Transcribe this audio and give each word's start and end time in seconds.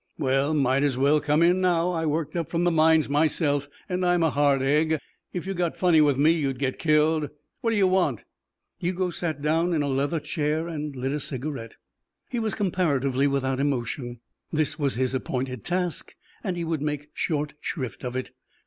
"Well, 0.17 0.55
might 0.55 0.81
as 0.81 0.97
well 0.97 1.21
come 1.21 1.43
in 1.43 1.61
now. 1.61 1.91
I 1.91 2.07
worked 2.07 2.35
up 2.35 2.49
from 2.49 2.63
the 2.63 2.71
mines 2.71 3.07
myself, 3.07 3.67
and 3.87 4.03
I'm 4.03 4.23
a 4.23 4.31
hard 4.31 4.63
egg. 4.63 4.97
If 5.31 5.45
you 5.45 5.53
got 5.53 5.77
funny 5.77 6.01
with 6.01 6.17
me, 6.17 6.31
you'd 6.31 6.57
get 6.57 6.79
killed. 6.79 7.29
Wha' 7.61 7.69
daya 7.69 7.87
want?" 7.87 8.23
Hugo 8.79 9.11
sat 9.11 9.43
down 9.43 9.73
in 9.73 9.83
a 9.83 9.87
leather 9.87 10.19
chair 10.19 10.67
and 10.67 10.95
lit 10.95 11.11
a 11.11 11.19
cigarette. 11.19 11.75
He 12.31 12.39
was 12.39 12.55
comparatively 12.55 13.27
without 13.27 13.59
emotion. 13.59 14.21
This 14.51 14.79
was 14.79 14.95
his 14.95 15.13
appointed 15.13 15.63
task 15.63 16.15
and 16.43 16.57
he 16.57 16.63
would 16.63 16.81
make 16.81 17.11
short 17.13 17.53
shrift 17.61 18.03
of 18.03 18.15
it. 18.15 18.31